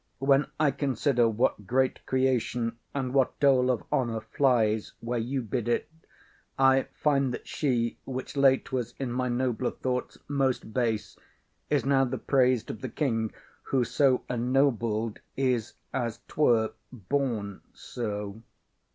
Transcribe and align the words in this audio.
When 0.17 0.47
I 0.59 0.71
consider 0.71 1.29
What 1.29 1.67
great 1.67 2.03
creation, 2.07 2.79
and 2.91 3.13
what 3.13 3.39
dole 3.39 3.69
of 3.69 3.83
honour 3.91 4.21
Flies 4.21 4.93
where 4.99 5.19
you 5.19 5.43
bid 5.43 5.67
it, 5.67 5.87
I 6.57 6.87
find 6.95 7.31
that 7.35 7.47
she, 7.47 7.99
which 8.05 8.35
late 8.35 8.71
Was 8.71 8.95
in 8.97 9.11
my 9.11 9.29
nobler 9.29 9.69
thoughts 9.69 10.17
most 10.27 10.73
base, 10.73 11.19
is 11.69 11.85
now 11.85 12.03
The 12.05 12.17
praised 12.17 12.71
of 12.71 12.81
the 12.81 12.89
king; 12.89 13.31
who, 13.65 13.83
so 13.83 14.23
ennobled, 14.27 15.19
Is 15.37 15.73
as 15.93 16.21
'twere 16.27 16.71
born 16.91 17.61
so. 17.75 18.41